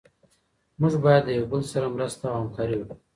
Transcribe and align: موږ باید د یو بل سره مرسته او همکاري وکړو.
موږ 0.79 0.93
باید 1.05 1.23
د 1.25 1.29
یو 1.37 1.45
بل 1.51 1.61
سره 1.71 1.93
مرسته 1.95 2.23
او 2.27 2.35
همکاري 2.41 2.75
وکړو. 2.77 2.95